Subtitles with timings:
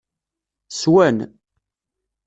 [0.79, 1.17] Swan.